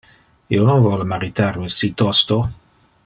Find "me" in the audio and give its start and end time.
1.65-1.69